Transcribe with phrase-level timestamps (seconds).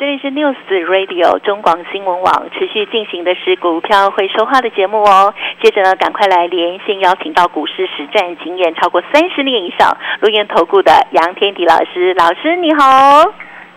[0.00, 0.56] 这里是 News
[0.86, 5.34] Radio 中广新闻网持续进行的是股票会说话的节目哦。
[5.62, 12.14] 接着呢，赶快来连线邀请到股市实战经验超过三十年以上、录音投顾的杨天迪老师。
[12.14, 13.30] 老师你好，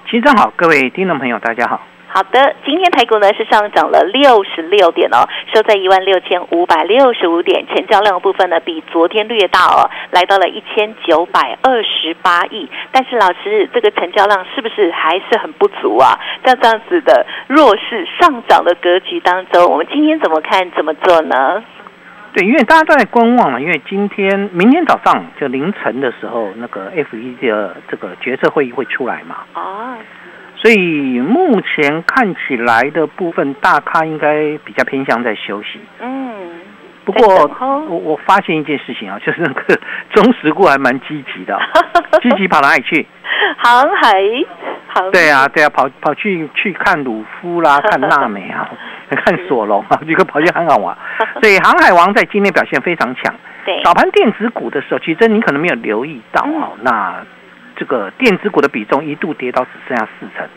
[0.09, 1.81] 齐正好，各位听众朋友大家好。
[2.13, 12.69] 好的，今天台股呢是上涨了六十六点哦，收在一万六千五百六十五点，成交量的部分呢比昨天略大哦，来到了一千九百二十八亿。
[12.91, 16.19] 但是老师，这个成交量是不是还是很不足啊？
[16.45, 21.63] 在这样子的弱势上涨的格局当中，我们今天怎么看怎么做呢？
[22.35, 29.37] 对，因为大家都在观望嘛，因为今天、明天早上就凌晨的时候，那个 F 一的这个决策会议会出来嘛。
[29.55, 29.97] 哦。
[30.63, 35.77] 所以目前看起来的部分大咖应该比较偏向在休息。
[35.99, 36.61] 嗯。
[37.05, 37.27] 不过
[37.89, 39.77] 我我发现一件事情啊， 就是那个
[40.11, 41.59] 中石股还蛮积极的，
[42.23, 43.05] 积极跑哪里去？
[43.57, 44.13] 航海。
[44.87, 45.11] 航。
[45.11, 48.65] 对啊，对啊，跑跑去去看鲁夫啦， 看娜美啊，
[49.09, 50.97] 看索隆啊，这个跑去航海王。
[51.41, 53.35] 所以航海王在今天表现非常强。
[53.65, 53.81] 对。
[53.83, 57.15] 早盘电子股的时候，其实你可能没有留意到啊，那。
[57.75, 60.47] 这个电子股的比重一度跌到只剩下四成，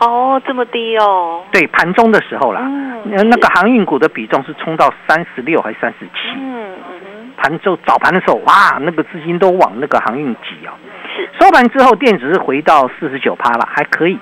[0.00, 1.44] 哦，这么低哦。
[1.52, 2.60] 对，盘中的时候啦，
[3.04, 6.34] 那那个航运股的比重是冲到三十六还是三十七？
[6.36, 7.30] 嗯嗯。
[7.36, 10.72] 盘中早盘的时候，哇，那个资金都往那个航运挤啊。
[11.14, 11.28] 是。
[11.40, 14.18] 收盘之后，电子是回到四十九趴了，还可以。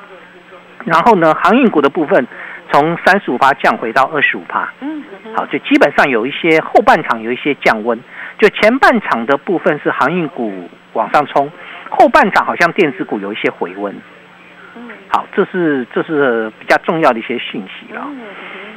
[0.85, 2.27] 然后呢，航运股的部分
[2.73, 4.73] 从三十五趴降回到二十五趴。
[4.81, 5.03] 嗯。
[5.37, 8.01] 好，就基本上有一些后半场有一些降温，
[8.39, 11.51] 就前半场的部分是航运股往上冲。
[11.91, 13.95] 后半场好像电子股有一些回温，
[14.77, 18.01] 嗯，好，这是这是比较重要的一些讯息了。
[18.07, 18.21] 嗯，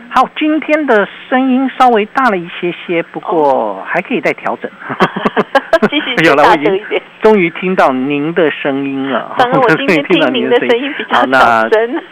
[0.09, 4.69] 好，今天的声音稍微大了一些些，不过还可以再调整。
[6.25, 9.35] 有了，我已经终于听到您的声音了。
[9.39, 12.03] 我今天听您的声音比较 小声。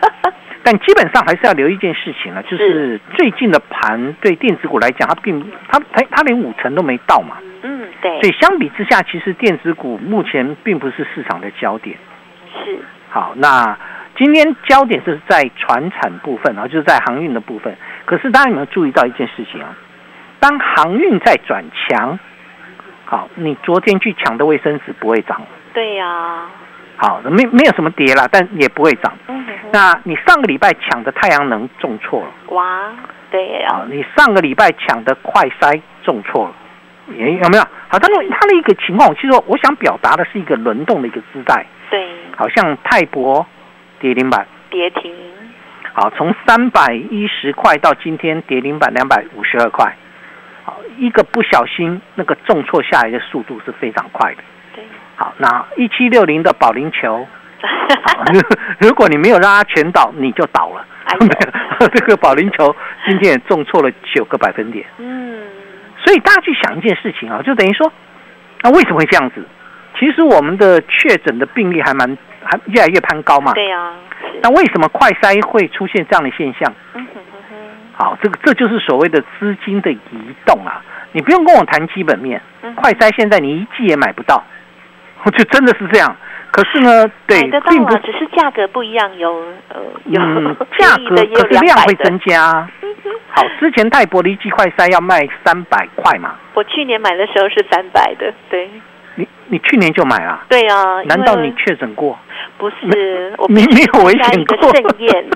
[0.63, 7.37] 但基本上还是要留一件事情了，就是最近的盘对电子股来讲，它并它它它连五成都没到嘛。
[7.63, 8.21] 嗯，对。
[8.21, 11.97] 所以相比之下，其实电子股目前并不是市场的焦点。
[12.63, 12.79] 是。
[13.09, 13.77] 好，那
[14.15, 17.75] 今天焦点是在船产部分啊，就是在航运的部分。
[18.05, 19.75] 可是大家有没有注意到一件事情啊？
[20.39, 22.17] 当航运在转强，
[23.05, 25.41] 好，你昨天去抢的卫生纸不会涨。
[25.73, 26.47] 对呀。
[26.97, 29.11] 好，没没有什么跌啦，但也不会涨。
[29.27, 32.55] 嗯，那你上个礼拜抢的太阳能中错了。
[32.55, 32.91] 哇，
[33.31, 33.85] 对呀。
[33.89, 36.55] 你上个礼拜抢的快筛中错了，
[37.15, 37.63] 也有没有？
[37.89, 41.65] 好，但是它的一个情况，其实我想表达的是一个轮动的一个姿态。
[41.89, 42.07] 对。
[42.37, 43.45] 好像泰博
[43.99, 44.47] 跌停板。
[44.69, 45.13] 跌停。
[45.93, 49.95] 好，从三百一十块到今天跌停板两百五十二块。
[50.63, 54.43] 好，一个不小心，那个重挫下来的速度是非常快的。
[55.15, 57.27] 好，那一七六零的保龄球，
[58.79, 60.85] 如果你没有让它全倒，你就倒了。
[61.93, 62.73] 这个保龄球
[63.05, 64.85] 今天也重挫了九个百分点。
[64.97, 65.41] 嗯，
[66.03, 67.91] 所以大家去想一件事情啊，就等于说，
[68.63, 69.45] 那为什么会这样子？
[69.99, 73.53] 其实我们的确诊的病例还蛮还越来越攀高嘛。
[73.53, 73.93] 对呀。
[74.41, 76.73] 那为什么快筛会出现这样的现象？
[76.93, 77.55] 嗯哼哼。
[77.93, 79.99] 好，这个这就是所谓的资金的移
[80.45, 80.81] 动啊。
[81.11, 82.41] 你不用跟我谈基本面，
[82.75, 84.43] 快筛现在你一季也买不到。
[85.37, 86.15] 就真的是这样，
[86.51, 89.33] 可是呢，对，并不只是价格不一样，有
[89.69, 90.19] 呃有
[90.77, 92.67] 价 格，可是量会增加。
[93.29, 98.69] 好，之前泰伯的一季快筛要卖三百块嘛，我去年买的时候是三百的，对。
[99.15, 100.41] 你你去年就买了？
[100.47, 101.01] 对啊。
[101.03, 102.17] 难道你确诊过？
[102.57, 104.73] 不是，我你没有危险过。
[104.73, 105.29] 盛宴。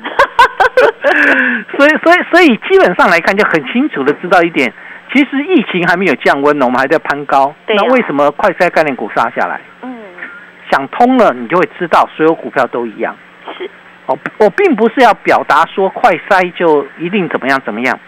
[1.78, 4.74] 所以所以所以基本上来看，就很清楚的知道一点。
[5.14, 7.54] 其实疫情还没有降温呢，我们还在攀高。
[7.68, 9.62] 那为什么快筛概念股杀下来？
[9.82, 9.95] 嗯，
[10.72, 13.16] 想通了，你就会知道所有股票都一样。
[13.58, 13.70] 是，
[14.06, 18.00] 我我并不是要表达说快筛就一定怎么样怎么样，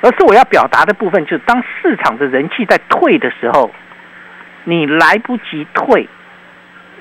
[0.00, 3.70] 而是我要表达的部分就是，当市场的人气在退的时候，
[4.64, 6.08] 你来不及退，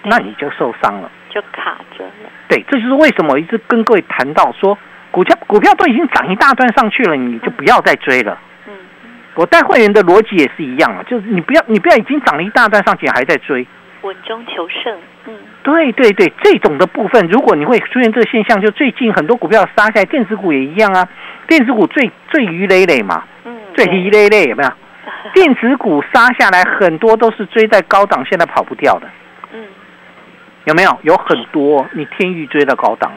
[0.03, 2.29] 那你就受伤了，就卡着了。
[2.47, 4.77] 对，这就是为什么我一直跟各位谈到说，
[5.11, 8.38] 股票股票都已经涨一大段上去了，你就不要再追了。
[8.68, 8.73] 嗯
[9.35, 13.68] 我带会员的逻辑也是一样啊，就是你不要，你不要已经涨了一大段上去还在追，
[14.06, 14.98] 稳中求胜。
[15.25, 21.07] 嗯，对对对，这种的部分，如果你会出现这个现象，就最近很多股票杀下来，电子股也一样啊。
[21.48, 24.69] 电子股最最鱼累累嘛，嗯，最鱼累累有没有？
[25.34, 29.07] 电子股杀下来很多都是追在高档，现在跑不掉的。
[29.54, 29.68] 嗯，
[30.66, 30.98] 有没有？
[31.02, 33.12] 有很多你天域追到高档。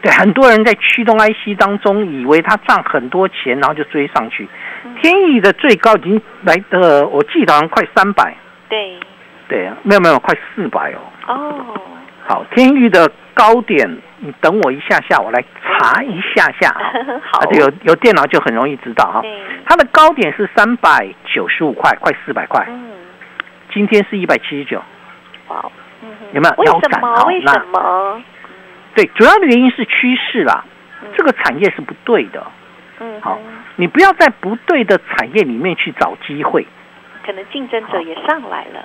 [0.00, 4.48] 对，很多人在驱动 IC 当中，以为他赚很多钱，然后就追上去。
[5.02, 8.34] 天宇的最高已经来的，我记得好像快三百。
[8.68, 9.00] 对，
[9.48, 11.00] 对，没有没有，快四百哦。
[11.26, 11.64] 哦，
[12.26, 16.70] 好，天域的高点，你等我一下下，我来查一下下。
[17.32, 19.22] 好，有有电脑就很容易知道哈。
[19.64, 22.64] 它的高点是三百九十五块，快四百块。
[22.68, 22.92] 嗯，
[23.72, 24.82] 今天是一百七十九。
[25.48, 25.64] 哇，
[26.32, 26.54] 有没有？
[26.56, 27.24] 为什么？
[27.24, 28.22] 为什么？
[28.94, 30.64] 对，主要的原因是趋势啦，
[31.16, 32.46] 这个产业是不对的。
[33.00, 33.38] 嗯，好，
[33.76, 36.66] 你不要在不对的产业里面去找机会。
[37.24, 38.84] 可能竞争者也上来了。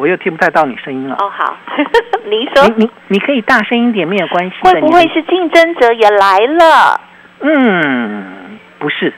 [0.00, 1.14] 我又听不太到你声音了。
[1.20, 1.54] 哦，好，
[2.24, 4.56] 您说，你你你可以大声一点，没有关系。
[4.62, 7.00] 会不会是竞争者也来了？
[7.40, 9.12] 嗯，不是，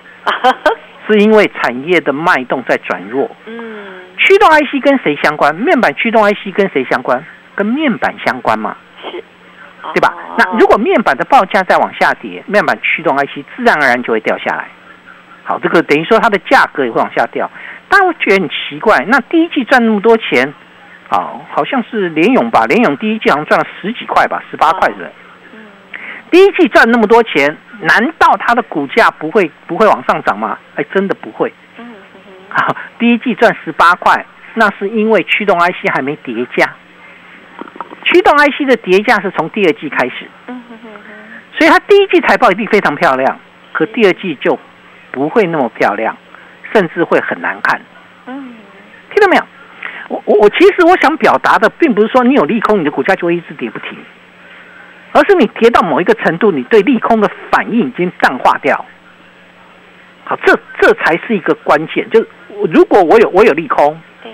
[1.07, 3.31] 是因为产业的脉动在转弱。
[3.47, 5.55] 嗯，驱动 IC 跟谁相关？
[5.55, 7.25] 面板驱动 IC 跟谁相关？
[7.55, 8.77] 跟面板相关嘛？
[9.05, 9.23] 是。
[9.95, 10.13] 对吧？
[10.37, 14.67] 那如果面板的报价再往下跌，面板驱动 IC 自然而然就会掉下来。
[15.45, 17.49] 好，这个等于说它的价格也会往下掉。
[17.89, 20.55] 大家会觉得很奇怪，那第一季赚那么多钱，
[21.13, 22.65] 好，好像是联勇吧？
[22.65, 25.13] 联勇第一季好像赚了十几块吧，十八块的。
[26.31, 30.59] 第一季赚那么多钱，难道它的股价不会不会往上涨吗？
[30.77, 31.53] 哎，真的不会。
[32.49, 34.25] 好，第一季赚十八块，
[34.55, 36.75] 那是因为驱动 IC 还没叠价。
[38.05, 40.27] 驱动 IC 的叠价是从第二季开始，
[41.59, 43.39] 所以它第一季财报一定非常漂亮，
[43.73, 44.59] 可第二季就
[45.11, 46.17] 不会那么漂亮，
[46.73, 47.79] 甚至会很难看。
[48.27, 48.55] 嗯，
[49.11, 49.43] 听到没有？
[50.13, 53.97] 我我我其实我想表达的，并不是说你有利空，你的股价就会一直跌不停，
[55.13, 58.85] 而是你跌到某一个程度，你对利空的反应已经淡化掉。
[60.25, 62.09] 好，这这才是一个关键。
[62.11, 62.29] 就是
[62.71, 64.31] 如果我有我有利空，对，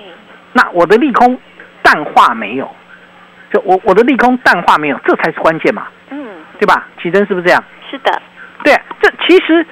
[0.52, 1.38] 那我的利空
[1.80, 2.69] 淡化没有？
[3.52, 6.26] 就我我的利空淡化没有，这才是关键嘛，嗯，
[6.58, 6.88] 对吧？
[7.00, 7.62] 奇珍是不是这样？
[7.88, 8.20] 是的，
[8.64, 9.64] 对，这其实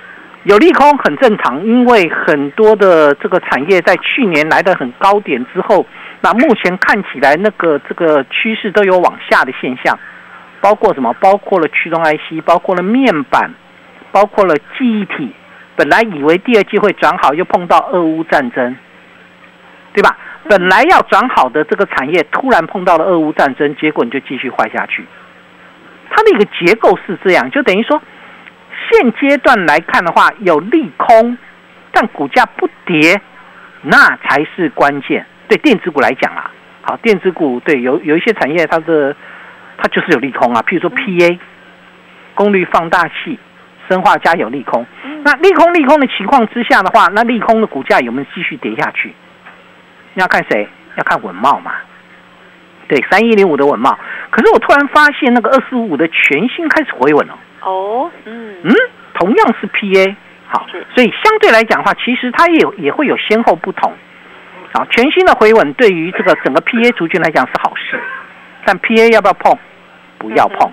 [0.46, 5.84] 有利空很正常，因为很多的这个产业在去年来的很高点之后，
[6.20, 9.98] 那目前看起来那个这个趋势都有往下的现象，
[10.60, 11.12] 包括什么？
[11.14, 13.52] 包括了驱动 IC，包括了面板，
[14.12, 15.32] 包括了记忆体。
[15.74, 18.76] 本来以为第二季会转好，又碰到俄乌战争，
[19.92, 20.16] 对吧？
[20.48, 25.04] 本来要转好的这个产业，突然碰到了俄乌战争，结果你就继续坏下去。
[26.08, 28.00] 它的一个结构是这样，就等于说，
[28.90, 31.36] 现阶段来看的话，有利空，
[31.92, 33.20] 但股价不跌，
[33.82, 35.24] 那才是关键。
[35.48, 36.50] 对电子股来讲啊，
[36.82, 39.14] 好，电子股对有有一些产业，它的
[39.76, 41.38] 它就是有利空啊，譬如说 PA
[42.34, 43.38] 功率放大器、
[43.88, 44.84] 生化加有利空。
[45.22, 49.14] 那利空利空的情况之下的话，那利空的股价有没有继续跌下去？
[50.14, 50.68] 要看谁？
[50.96, 51.72] 要看稳茂嘛？
[52.88, 53.98] 对，三一零五的稳茂。
[54.30, 57.38] 可是我突然发现，那个二四五五的全新开始回稳了。
[57.62, 58.72] 哦，嗯嗯，
[59.14, 60.14] 同样是 PA，
[60.48, 63.92] 好，所以相对来讲的话，其实它也有也会有先后不同。
[64.72, 67.98] 好，全新的回稳对于这个整个 PA 族群来讲是好事，
[68.64, 69.58] 但 PA 要不要碰？
[70.18, 70.70] 不要碰。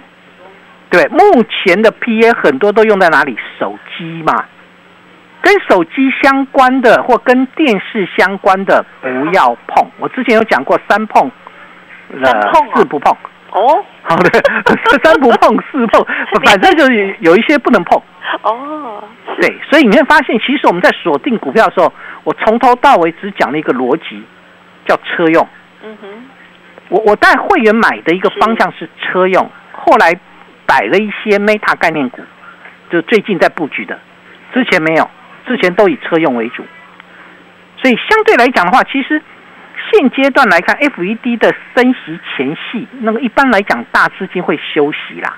[0.89, 3.35] 对，目前的 PA 很多都用在哪里？
[3.59, 4.45] 手机嘛。
[5.41, 9.85] 跟手机相关的或跟电视相关的不要碰。
[9.99, 11.29] 我之前有讲过三碰，
[12.21, 13.15] 呃，四不碰。
[13.51, 14.29] 哦， 好的，
[15.03, 16.05] 三不碰， 四碰，
[16.45, 18.01] 反正就是有一些不能碰。
[18.41, 19.03] 哦，
[19.39, 21.93] 对，所以你会发现，其实我们在锁定股票的时候，
[22.23, 24.23] 我从头到尾只讲了一个逻辑，
[24.85, 25.47] 叫车用。
[25.83, 26.07] 嗯哼，
[26.89, 30.13] 我我带会员买的一个方向是车用，后来
[30.65, 32.21] 摆了一些 Meta 概念股，
[32.89, 33.99] 就最近在布局的，
[34.53, 35.09] 之前没有。
[35.45, 36.63] 之前都以车用为主，
[37.75, 39.21] 所以相对来讲的话，其实
[39.91, 45.37] 现阶段来看，FED 的升息前戏，那么一般来讲，大资金会休息啦，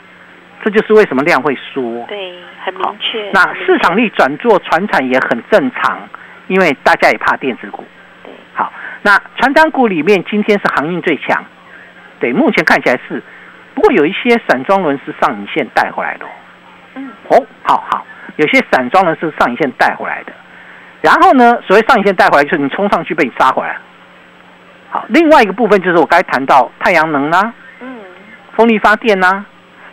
[0.64, 2.06] 这就是为什么量会缩。
[2.08, 2.34] 对，
[2.64, 3.30] 很明确。
[3.34, 6.08] 那市场力转做船产也很正常，
[6.48, 7.84] 因为大家也怕电子股。
[8.24, 8.72] 对，好，
[9.02, 11.44] 那船长股里面今天是航运最强，
[12.20, 13.22] 对，目前看起来是，
[13.74, 16.26] 不过有一些散装轮是上影线带回来的。
[16.96, 18.06] 嗯，哦，好好。
[18.38, 20.34] 有些散装呢是上影线带回来的，
[21.02, 23.78] 然后呢，所谓上影线带回来就是你冲上去被你杀回来。
[24.96, 28.00] 好，另外一个部分就是我刚才谈到太阳能啦，嗯，
[28.56, 29.44] 风力发电呐，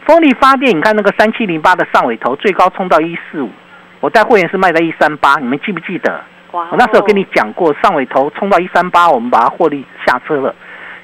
[0.06, 3.50] 风力发电，你看那个三七零八的上尾头最高冲到一四五，
[3.98, 6.22] 我带会员是卖在一三八，你们记不记得？
[6.52, 6.68] 哇！
[6.70, 10.54] 我那时候跟你讲过，上尾头冲到一三八，我们把它获利下车了。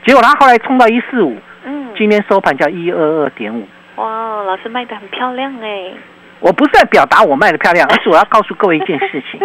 [0.06, 3.66] 结果它后来冲到一四五，嗯，今天收盘价一二二点五。
[3.96, 5.92] 哇，老师卖的很漂亮哎！
[6.40, 9.40] 我不是在表达我卖的漂亮， 而是我要告诉各位一件事情：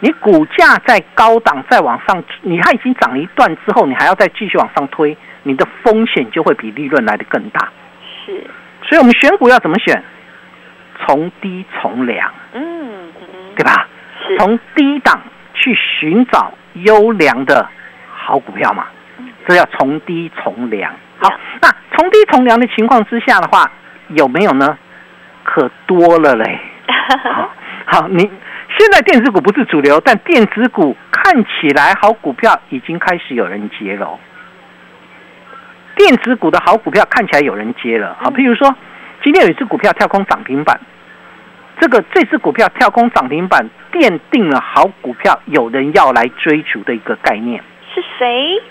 [0.00, 7.68] 你股价在高档再往上，你它已经涨了一段之后，你还要再继续往上推，你的风险就会比利润来的更大。
[8.24, 8.44] 是，
[8.88, 10.02] 所以我们选股要怎么选？
[11.02, 13.10] 从低从良，嗯，
[13.56, 13.88] 对吧？
[14.38, 15.20] 从低档
[15.54, 17.66] 去寻找优良的
[18.12, 18.86] 好股票嘛，
[19.48, 20.94] 这叫从低从良。
[21.18, 23.70] 好，那从低从良的情况之下的话，
[24.08, 24.78] 有没有呢？
[25.52, 26.60] 可多了嘞。
[27.86, 28.20] 好，你
[28.78, 34.18] 现在电子股不是主流，但电子股看起来好股票已经开始有人接了。
[35.96, 38.16] 电子股的好股票看起来有人接了。
[38.20, 38.74] 好，譬如说。
[39.22, 40.80] 今天有一只股票跳空涨停板，
[41.78, 47.62] 这个这只股票跳空涨停板奠定了好股票有人要来追逐的一个概念。
[47.94, 48.62] 是谁？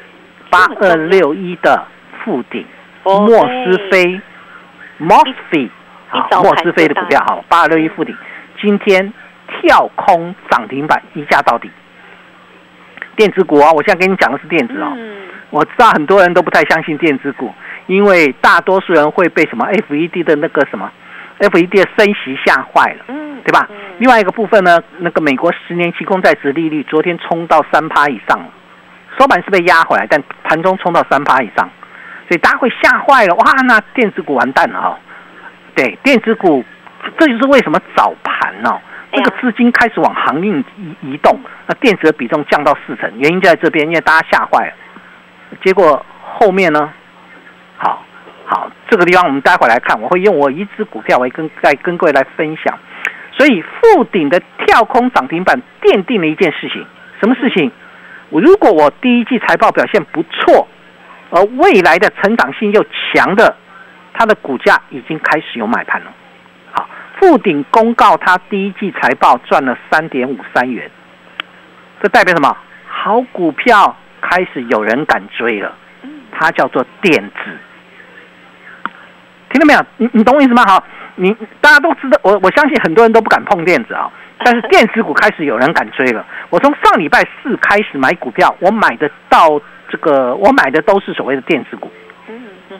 [0.50, 1.86] 八二六一的
[2.18, 2.66] 富鼎，
[3.04, 4.20] 莫斯菲
[4.98, 5.70] m o s f e
[6.10, 8.16] 好，莫斯菲的股票好，八二六一附顶
[8.62, 9.14] 今天
[9.48, 11.72] 跳空涨停板一价到底。
[13.16, 14.92] 电子股啊，我现在跟你讲的是电子哦。
[15.50, 17.54] 我知道很多人都不太相信电子股。
[17.88, 20.92] 因为大多数人会被什么 FED 的那个什么
[21.40, 23.68] FED 的升息吓坏了，嗯，对吧？
[23.98, 28.40] 另外一个部分呢，那个美国十年期公债值利率昨天冲到三趴以上，
[29.18, 31.68] 收盘是被压回来，但盘中冲到三趴以上，
[32.28, 35.00] 所以大家会吓坏了，哇，那电子股完蛋了哈。
[35.76, 36.64] 对，电子股，
[37.18, 38.80] 这就是为什么早盘哦，
[39.12, 44.74] 这个资金开始往航运移移动，那电子的比重降到四成，原因就在这边，因为大家吓坏了，
[45.64, 46.92] 结果后面呢？
[47.78, 48.04] 好，
[48.46, 52.78] 好，这个地方我们待会来看，我会用我一只股票来跟再跟各位来分享。
[53.38, 56.86] 所以富顶的跳空涨停板奠定了一件事情，
[57.22, 57.72] 什么事情？
[58.30, 60.68] 我如果我第一季财报表现不错，
[61.30, 63.56] 而未来的成长性又强的，
[64.20, 66.12] 它的股价已经开始有买盘了。
[66.74, 66.86] 好，
[67.18, 70.92] 富顶公告它第一季财报赚了三点五三元，
[72.04, 72.58] 这代表什么？
[72.86, 75.74] 好股票开始有人敢追了，
[76.34, 77.58] 它叫做电子。
[79.52, 79.86] 听到没有？
[79.96, 80.66] 你你懂我意思吗？
[80.68, 80.84] 好，
[81.16, 84.12] 你大家都知道，我我相信很多人都不敢碰电子啊，
[84.44, 86.26] 但是电子股开始有人敢追了。
[86.50, 91.90] 我从上礼拜四开始买股票，我买的到这个，我买的都是所谓的电子股。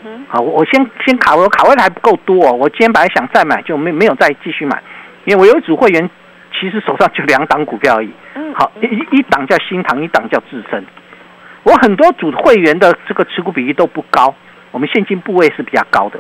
[0.04, 0.26] 嗯嗯哼。
[0.30, 2.36] 好，我我先先卡位，卡位的还不够多。
[2.52, 4.82] 我今天本来想再买，就没没有再继续买，
[5.26, 6.10] 因为我有一组会员，
[6.54, 8.12] 其实手上就两档股票而已。
[8.36, 8.54] 嗯。
[8.54, 10.86] 好，一一档叫新塘，一档叫智深。
[11.64, 14.34] 我很多组会员的这个持股比例都不高，
[14.72, 16.20] 我们现金部位是比较高的。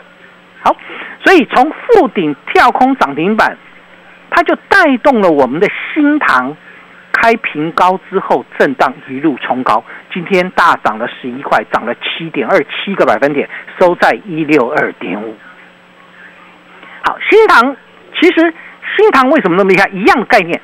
[0.61, 0.75] 好，
[1.23, 3.57] 所以从附顶跳空涨停板，
[4.29, 6.55] 它就带动了我们的新塘
[7.13, 13.49] 开平高之后震荡一路冲高，今天大涨了十一块，涨了七点二七个百分点，
[13.79, 15.35] 收在一六二点五。
[17.03, 17.75] 好，新塘
[18.19, 18.53] 其实
[18.97, 19.87] 新塘为什么那么厉害？
[19.89, 20.59] 一样的概念。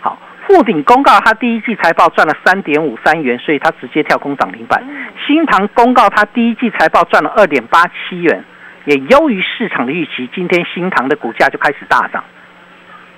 [0.00, 4.82] 好，富鼎公告它第一季财报赚了三点五三元，所以它直接跳空涨停板。
[5.26, 8.44] 新塘公告它第一季财报赚了二点八七元。
[8.84, 12.24] 也优于市场的预期，今天新塘的股价就开始大涨。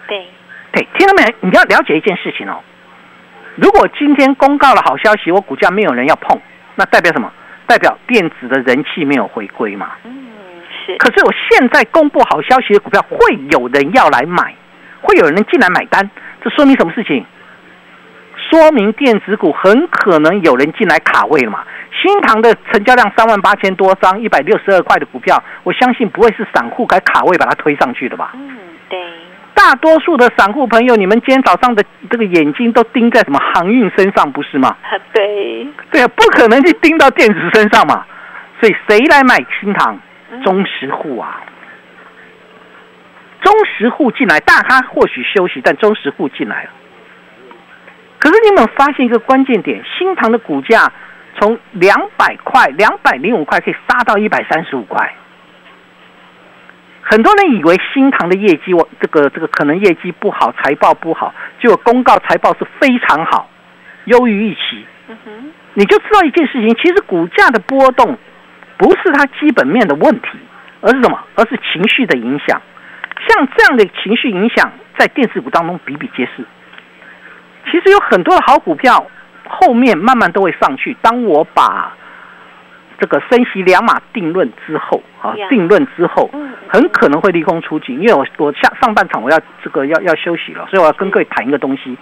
[0.09, 0.27] 对，
[0.73, 1.33] 对，听到没？
[1.43, 2.61] 你要了解一件事情哦。
[3.57, 6.41] 如果今天公告了好消息，我股价没有人要碰，
[6.77, 7.31] 那代表什么？
[7.67, 9.93] 代表电子的人气没有回归嘛？
[10.05, 10.13] 嗯，
[10.87, 10.97] 是。
[10.99, 14.55] 可是我现在公布好消息的股票，会有人要来买，
[15.01, 16.11] 会有人进来买单，
[16.43, 17.25] 这说明什么事情？
[18.49, 21.63] 说明电子股很可能有人进来卡位了嘛？
[22.03, 28.33] 新塘的成交量三万八千多张，一百六十二块的股票，我相信不会是散户该卡位把它推上去的吧？
[28.35, 28.51] 嗯，
[28.89, 28.99] 对。
[29.61, 34.75] 大多数的散户朋友，你们今天早上的这个眼睛都盯在什么航运身上，不是吗？
[35.13, 35.69] 对。
[35.91, 38.07] 对啊，不可能去盯到电子身上嘛。
[38.59, 40.01] 所以谁来买新塘？
[40.43, 41.43] 中实户啊。
[43.43, 46.71] 中实户进来，大咖或许休息，但中实户进来了。
[48.19, 50.91] 可是你们发现一个关键点，新塘的股价。
[51.39, 55.15] 从两百块、两百零五块可以杀到一百三十五块，
[57.11, 63.51] 很多人以为新塘的业绩，我这个这个可能业绩不好，财报不好，结果公告财报是非常好，
[64.05, 64.87] 优于预期。
[65.75, 68.17] 你就知道一件事情，其实股价的波动
[68.79, 70.29] 不是它基本面的问题，
[70.83, 71.19] 而是什么？
[71.35, 72.63] 而是情绪的影响。
[73.29, 76.45] 像这样的情绪影响，在电视股当中比比皆是。
[77.73, 79.05] 其实有很多的好股票。
[79.53, 80.97] 后面慢慢都会上去。
[81.03, 81.93] 当我把
[83.01, 86.31] 这个升息两码定论之后啊，定论之后，
[86.69, 87.99] 很可能会利空出尽。
[87.99, 91.97] 因为我我下上半场我要这个要要休息了，所以我要跟各位谈一个东西。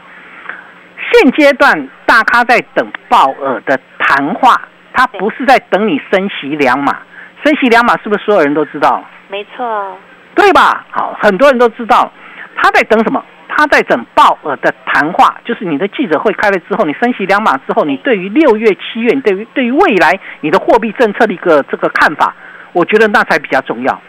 [1.13, 4.61] 现阶段大咖在等鲍尔的谈话，
[4.93, 6.99] 他不是在等你升息两码，
[7.45, 9.03] 升息两码是不是所有人都知道？
[9.29, 9.97] 没错，
[10.35, 10.85] 对吧？
[10.91, 12.13] 好，很多人都知道
[12.57, 13.25] 他在等什么？
[13.59, 22.37] 他在等鲍尔的谈话，就是你的记者会开了之后，你升息两码之后，你对于六月、七月，你对于对于未来你的货币政策的一个这个看法，
[22.73, 24.01] 我觉得那才比较重要。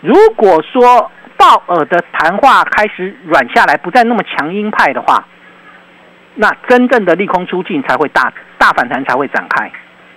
[0.00, 5.26] 如果说鲍尔的谈话开始软下来，不再那么强硬派的话，
[6.34, 9.70] 那真正的利空出尽才会大大反弹才会展开。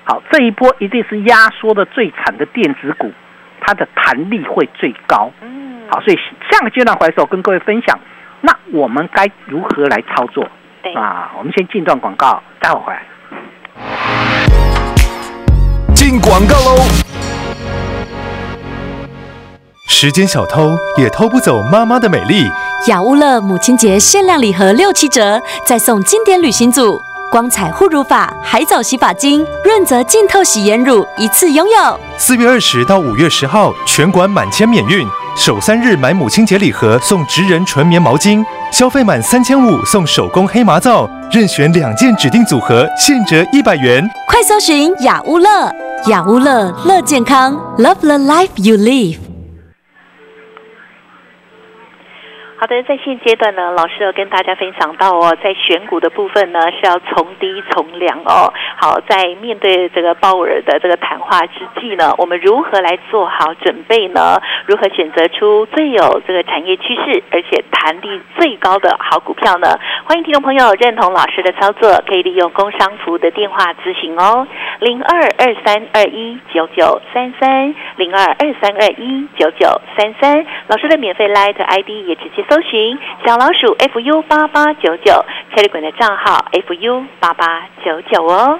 [0.06, 3.12] 好，这一波一定是压缩的最惨的电子股，
[3.60, 5.34] 它的弹力会最高。
[5.42, 6.18] 嗯，好，所以
[6.50, 8.00] 下个阶段回首跟各位分享，
[8.42, 10.48] 那我们该如何来操作？
[10.82, 13.02] 对啊，我们先进段广告，待会回来。
[15.94, 16.78] 进广告喽！
[19.90, 22.50] 时间小偷也偷不走妈妈的美丽。
[22.88, 26.98] 雅乌乐母亲节限量礼盒六七折，再送经典旅行组、
[27.30, 32.00] 光彩护乳法、海藻洗发精、润泽净透洗颜乳，一次拥有。
[32.18, 35.06] 四月二十到五月十号，全馆满千免运。
[35.40, 38.44] 首三日买母亲节礼盒送直人纯棉毛巾，
[38.74, 44.06] 消费满三千五送手工黑麻皂，任选两件指定组合，现折一百元。
[44.28, 45.74] 快搜寻雅屋乐，
[46.08, 49.29] 雅屋乐乐健康，Love the life you live。
[52.60, 58.52] 好的，在现阶段呢，老师要跟大家分享到哦，在选股的部分呢是要从低从良哦。
[58.76, 64.42] 好，在面对这个鲍尔的这个谈话之际呢，我们如何来做好准备呢？
[64.66, 69.80] 如何选择出最有这个产业趋势，而且弹力最高的好股票呢？
[70.04, 74.46] 欢迎听众朋友认同老师的操作，可以利用工商服务的电话咨询哦，
[74.82, 80.46] 零二二三二一九九三三，零二二三二一九九三三。
[80.68, 82.44] 老师的免费 Light ID 也直接。
[82.50, 88.60] 搜寻小老鼠 fu 八八九九，千里滚的账号 fu 八八九九哦。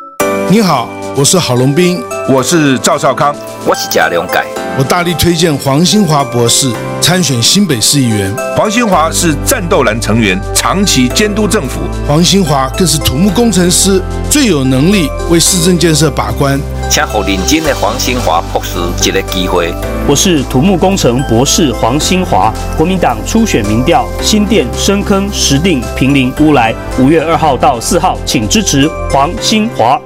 [0.51, 0.85] 你好，
[1.15, 3.33] 我是郝龙斌，我是赵少康，
[3.65, 4.45] 我是贾良改。
[4.77, 8.29] 我大力推荐黄兴华博士参选新北市议员。
[8.57, 11.79] 黄兴华是战斗蓝成员，长期监督政府。
[12.05, 16.59] 黄兴华更是土木工程师，最有能力为市政建设把关。
[16.89, 19.73] 请好认真的黄兴华博士一个机会。
[20.05, 29.97] 我是土木工程博士黄兴华，国民党初选民调新店深坑石碇平林乌来，五月二号到四号，请支持黄兴华。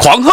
[0.00, 0.30] 狂贺！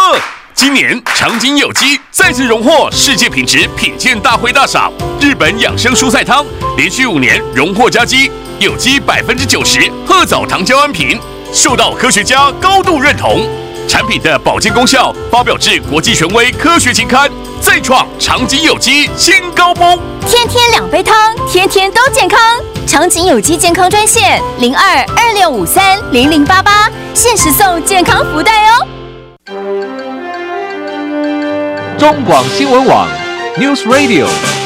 [0.54, 6.42] 今年长景有机再次荣获世界品质品鉴大会大赏，日本养生蔬菜汤
[6.78, 11.20] 连续五年荣获佳绩，有机百分之九十褐藻糖胶安瓶，
[11.52, 13.46] 受到科学家高度认同。
[13.86, 20.00] 产品的保健功效发表至国际权威科学期刊，再创长景有机新高峰。
[20.26, 22.40] 天天两杯汤，天天都健康。
[22.86, 28.88] 长景有机健康专线零二二六五三零零八八，限时送健康福袋哦。
[31.98, 33.08] 中广新闻网
[33.56, 34.57] ，News Radio。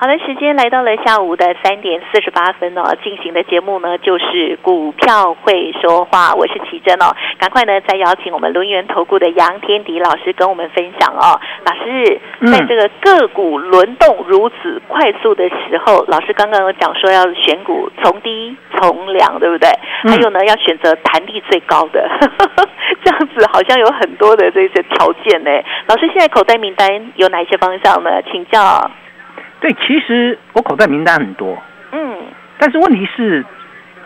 [0.00, 11.38] 好的，时间来到了下午的三点四十八分哦，进行的节目呢就是股票会说话，我是奇珍哦，赶快呢再邀请我们轮源投顾的杨天迪老师跟我们分享哦。
[11.66, 12.18] 老师，
[12.50, 19.68] 在这个个股轮动如此快速的时候，老师刚刚有讲说要选股从低从量，对不对？
[20.08, 22.08] 还有呢，要选择弹力最高的，
[23.04, 25.50] 这样子好像有很多的这些条件呢。
[25.88, 28.22] 老师现在口袋名单有哪些方向呢？
[28.32, 28.90] 请教。
[29.60, 32.16] 对，其实我口袋名单很多，嗯，
[32.58, 33.44] 但是问题是，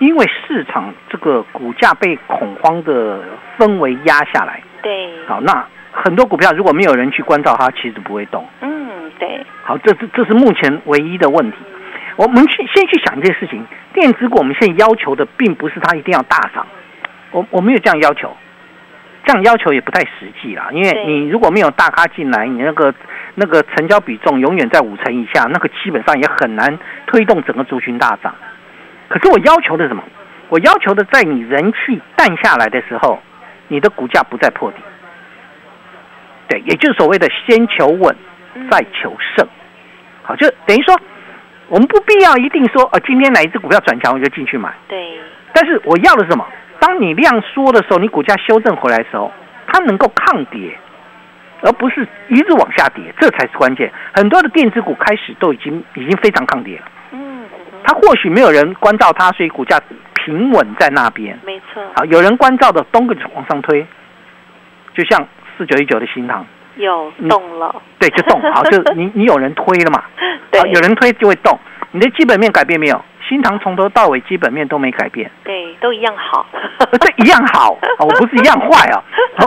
[0.00, 3.20] 因为市场这个股价被恐慌的
[3.56, 11.58] 氛围压下来，对，好，那很多股票如果没有人去关照它，其实不会动，嗯，对，好，这是这是目前唯一的问题。
[12.16, 16.66] 我们去先去想这件事情，电子股我们现在要求的并不是它一定要大涨，
[17.30, 18.36] 我我没有这样要求。
[19.26, 22.92] 这样要求也不太实际啦，因为你如果没有大咖进来，你那个
[23.34, 28.34] 那个成交比重永远在五成以下，那个基本上也很难推动整个族群大涨。
[29.08, 30.02] 可是我要求的什么？
[30.50, 33.18] 我要求的在你人气淡下来的时候，
[33.68, 34.76] 你的股价不再破底。
[36.48, 38.14] 对，也就是所谓的先求稳，
[38.70, 39.46] 再求胜。
[40.22, 40.94] 好，就等于说
[41.68, 44.72] 我们不必要一定说，呃，今天哪一只股票转强我就进去买。
[44.86, 45.18] 对。
[45.52, 46.46] 但是我要的是什么？
[46.78, 49.32] 当你量缩的时候，你股价修正回来的时候，
[49.66, 50.76] 它能够抗跌，
[51.64, 53.90] 而不是一直往下跌，这才是关键。
[54.12, 56.84] 很多的电子股开始都已经已经非常抗跌了。
[57.12, 57.48] 嗯。
[57.82, 59.80] 它或许没有人关照它，所以股价
[60.14, 61.38] 平稳在那边。
[61.44, 61.82] 没错。
[61.96, 63.86] 好，有人关照的，东个往上推，
[64.94, 66.46] 就像四九一九的新塘。
[66.76, 70.02] 有动了，对，就动，好，就你 你有人推了嘛，
[70.50, 71.58] 对，有人推就会动。
[71.92, 73.00] 你的基本面改变没有？
[73.28, 76.46] 新塘从头到尾基本面都没改变，对，都一样好，
[77.00, 79.02] 这一样好， 我不是一样坏啊。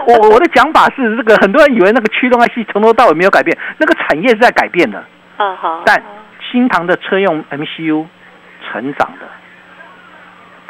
[0.08, 5.04] 我我的讲法是，这个很多人以为那个驱动 IC 从头到尾没有改变，那个产业是在改变的，
[5.38, 5.84] 嗯好。
[5.86, 6.02] 但
[6.52, 8.06] 新塘的车用 MCU
[8.70, 9.28] 成长的，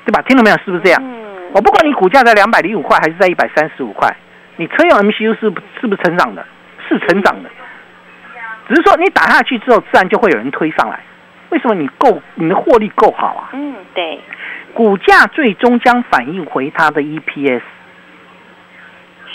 [0.05, 0.21] 对吧？
[0.27, 0.57] 听到没有？
[0.57, 1.01] 是不是这样？
[1.01, 1.51] 嗯。
[1.53, 4.13] 我不管你股价在两百零五块还是在一百三十五块。
[4.57, 6.45] 你车用 MCU 是是不是成长的？
[6.89, 7.49] 是成长的，
[8.67, 10.99] 只是说你打下去之后，自然就会有人推上来。
[11.49, 13.49] 为什么你够你的获利够好啊？
[13.53, 14.19] 嗯，对。
[14.73, 17.62] 股价最终将反映回它的 EPS。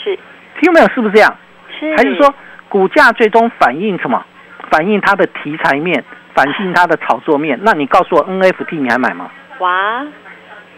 [0.04, 0.18] 是。
[0.60, 0.88] 听到没有？
[0.94, 1.36] 是不是这样？
[1.78, 1.96] 是。
[1.96, 2.32] 还是说
[2.68, 4.24] 股价最终反映什么？
[4.70, 7.58] 反映它的题材面，反映它的炒作面？
[7.64, 9.30] 那你告诉我 NFT 你还买吗？
[9.58, 10.04] 哇。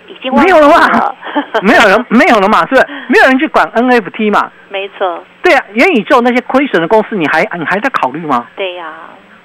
[0.06, 1.14] 已经没有了嘛？
[1.62, 2.58] 没有人没有了嘛？
[2.68, 2.86] 是不是？
[3.08, 4.50] 没有人去管 NFT 嘛？
[4.68, 5.24] 没错。
[5.42, 8.46] 对啊，元宇宙那些亏损的公司，你还你还在考虑吗？
[8.54, 8.92] 对呀。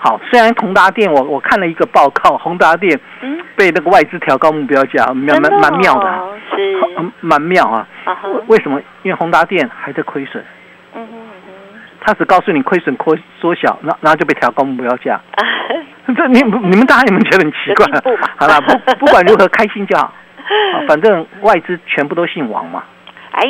[0.02, 7.86] 好，虽然宏达电，我我看了一个报告，宏达电嗯被那个外资调高目标价，蛮蛮蛮妙的，是蛮妙啊。
[8.48, 8.82] 为什么？
[9.04, 10.44] 因为宏达电还在亏损。
[10.96, 11.80] 嗯哼哼。
[12.02, 15.20] 他只告诉你亏损扩缩小，然然后就被调高目标价。
[16.16, 17.86] 这你你们大家有没有觉得很奇怪？
[18.38, 20.14] 好了，不不管如何，开心就好。
[20.88, 22.84] 反正外资全部都姓王嘛，
[23.40, 23.46] 哎，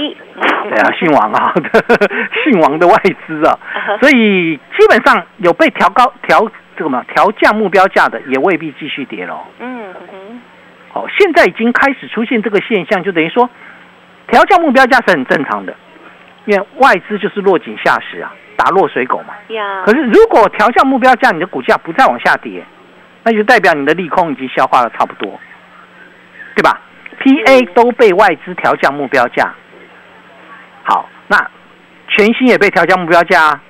[0.70, 1.54] 对啊，姓王啊，
[2.46, 3.58] 姓王的外资啊，
[4.00, 6.48] 所以基本上有被调高调
[6.78, 9.42] 这个嘛调降目标价的，也未必继续跌喽。
[9.60, 10.42] 嗯哼，
[10.94, 13.50] 好，现在已经开始出现这个现象，就等于说
[14.28, 15.74] 调降目标价是很正常的，
[16.46, 19.34] 因为外资就是落井下石啊，打落水狗嘛。
[19.48, 22.64] 呀，可是如果调降目标价，你的股价不再往下跌，
[23.24, 25.40] 那就代表你的利空已经消化的差不多，
[26.56, 26.80] 对吧
[27.20, 29.54] ？P A 都被外资调降目标价，
[30.90, 31.38] 好，那
[32.08, 33.62] 全新也被调降目标价啊，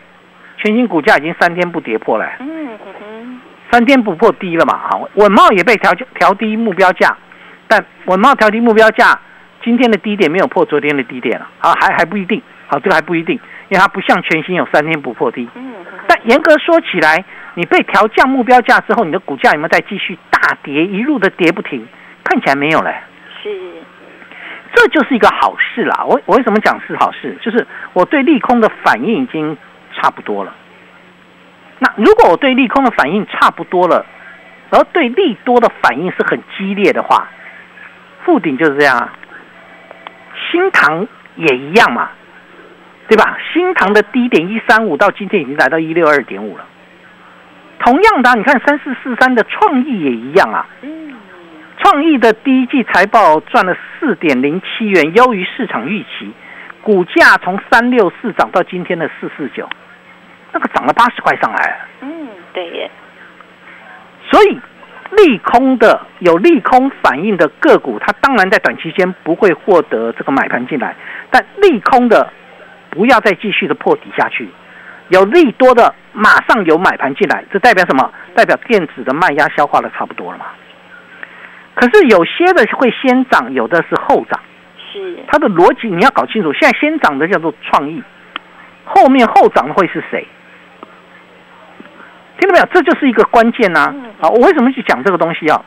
[0.58, 7.17] 全新股价已经三天不跌破了，嗯哼，三天不破低了嘛，好，稳茂也被调调低目标价，
[7.67, 9.19] 但稳茂调低目标价，
[9.62, 13.36] 今天的低点没有破昨天的低点了，啊，还还不一定，好，这个还不一定，
[13.67, 15.73] 因为它不像全新有三天不破低，嗯，
[16.08, 21.86] 但严格说起来，你被调降目标价之后，你的股价有没有再继续大跌，一路的跌不停？
[22.23, 22.95] 看起来没有嘞。
[23.41, 23.49] 是，
[24.73, 26.03] 这就是一个好事啦。
[26.05, 27.38] 我我为什么讲是好事？
[27.41, 29.58] 就是我对利空的反应已经
[29.93, 30.53] 差不多了。
[31.79, 34.05] 那如果我对利空的反应差不多了，
[34.69, 37.27] 而对利多的反应是很激烈的话，
[38.23, 39.13] 附顶就是这样啊。
[40.51, 42.10] 新塘也一样嘛，
[43.08, 43.38] 对吧？
[43.51, 46.65] 新塘的低点一三五到今天已经来到一六二点五了。
[47.79, 50.67] 同样的，你看三四四三的创意也一样啊。
[51.81, 56.31] 创意的第一季财报赚了四点零七元，优于市场预期，
[56.81, 59.67] 股价从三六四涨到今天的四四九，
[60.51, 61.79] 那个涨了八十块上来。
[62.01, 62.91] 嗯，对耶。
[64.29, 64.59] 所以
[65.11, 70.95] 利空的有利空反应的个股，它当然在短期间不会获得这个买盘进来，
[71.31, 72.31] 但利空的
[72.91, 74.47] 不要再继续的破底下去，
[75.07, 78.11] 有利多的马上有买盘进来，这代表什么？
[78.35, 80.45] 代表电子的卖压消化的差不多了嘛？
[81.79, 84.37] 可是有些的会先涨，有的是后涨，
[84.91, 86.51] 是它的逻辑你要搞清楚。
[86.51, 88.03] 现在先涨的叫做创意，
[88.83, 90.27] 后面后涨的会是谁？
[92.37, 92.65] 听到没有？
[92.73, 93.95] 这就是一个关键呐！
[94.19, 95.63] 啊，我为什么去讲这个东西啊？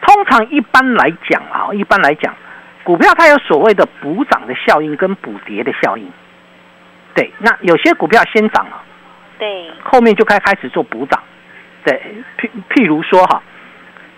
[0.00, 2.34] 通常一般来讲啊，一般来讲，
[2.82, 6.04] 股票它有所谓的补涨的效应跟补跌的效应。
[7.14, 8.82] 对，那有些股票先涨了，
[9.38, 11.22] 对，后面就该开始做补涨。
[11.84, 12.02] 对，
[12.38, 13.40] 譬譬如说哈。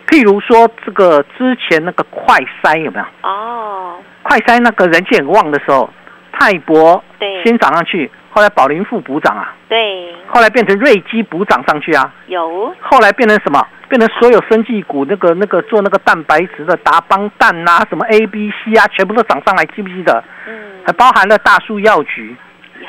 [0.06, 3.06] 譬如说，这个之前那个快筛有没有？
[3.22, 5.88] 哦，快筛那个人气很旺的时候，
[6.32, 13.66] 泰博对先涨上去，后来宝林富补涨啊，对，后来变成瑞基补涨上去啊，有，后来变成什么？
[13.88, 20.24] 变成所有生技股那个那个做那个蛋白质的达邦蛋啊，什么 A B C 啊，全部都涨上来，记不记得？
[20.46, 22.34] 嗯，还包含了大树药局，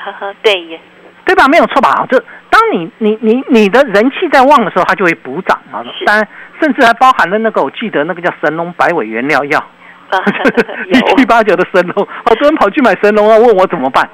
[0.05, 0.79] 呵呵，对耶。
[1.25, 1.47] 对吧？
[1.47, 2.05] 没有错吧？
[2.09, 5.83] 就当你你你你的人气在旺的时候，它就会补涨啊。
[6.05, 6.27] 当然，
[6.61, 9.63] 甚至还包含了那个，我记得那个叫神龙百尾原料药，
[10.89, 14.07] 一七八九的神龙，好多人跑去买神龙啊，问我怎么办？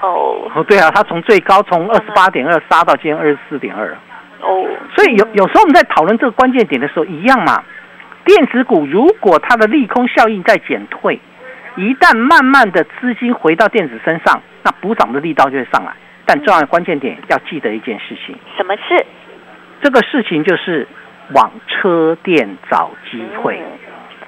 [0.00, 3.96] 哦，哦，对啊，它从最高从二十八点二杀到今天二十四点二，
[4.40, 7.62] 哦，所以有有时候我们在讨论这个关键点的时候，一样嘛。
[8.22, 11.18] 电子股如果它的利空效应在减退，
[11.76, 15.92] 一旦慢慢的资金回到电子身上，那补涨的力道就会上来。
[16.26, 19.04] 但重要的关键点要记得一件事情，什么事？
[19.82, 20.86] 这个事情就是
[21.32, 23.62] 往车店找机会。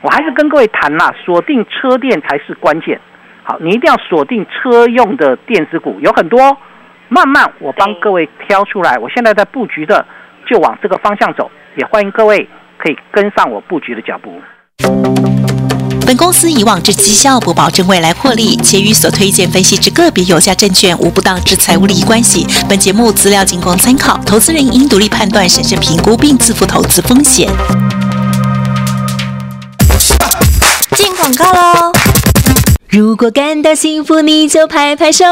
[0.00, 3.00] 我还是跟各位谈啦，锁定车店才是关键。
[3.44, 6.56] 好，你一定要锁定车用的电子股，有很多，
[7.08, 8.96] 慢慢我帮各位挑出来。
[8.98, 10.04] 我现在在布局的
[10.46, 14.40] 就往这个方向走，也欢迎各位可以跟上我布局的脚步。
[16.04, 22.46] 本公司以往之绩效不保证未来获利，且与所推荐分析之个别有价证券无不当之财务利益关系。
[22.68, 27.48] 本节目资料仅供参考，投资人应独立判断、审慎评估并自负投资风险。
[30.96, 31.92] 进广告喽！
[32.88, 35.24] 如果感到幸福，你就拍拍手。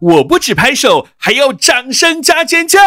[0.00, 2.80] 我不止拍手，还要掌声加尖叫！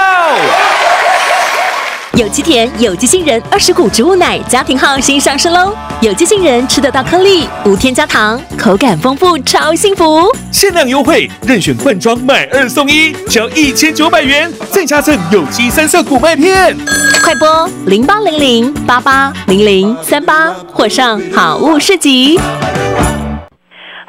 [2.15, 5.73] 有机甜，有机杏仁，二十谷植物奶，家庭号新上市喽！
[5.99, 10.32] 有机杏仁吃得到颗粒，无添加糖，口感丰富，超幸福！
[10.52, 16.78] 限量优惠，任选罐装买二送一，只要一千九百元，再加赠有机三色谷麦片。
[17.23, 22.39] 快播零八零零八八零零三八，或上好物市集。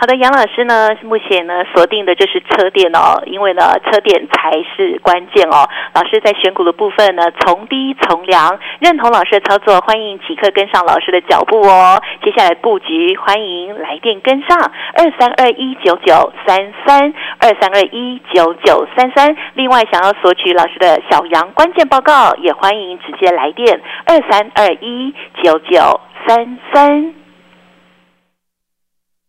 [0.05, 5.67] 好的，杨老师呢，目前呢锁定的就是车电哦，因为呢车电才是关键哦。
[5.95, 12.03] 老师在选股的部分呢，从低从良，认同老师的操作，欢迎即刻跟上老师的脚步哦。
[12.23, 19.35] 接下来布局，欢迎来电跟上二三二一九九三三二三二一九九三三。
[19.55, 27.24] 另外，想要索取老师的小杨关键报告，也欢迎直接来电二三二一九九三三。